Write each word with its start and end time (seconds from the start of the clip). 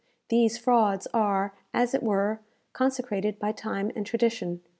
These 0.29 0.57
frauds 0.57 1.05
are, 1.13 1.53
as 1.75 1.93
it 1.93 2.01
were, 2.01 2.39
consecrated 2.73 3.37
by 3.37 3.51
time 3.51 3.91
and 3.95 4.03
tradition. 4.03 4.63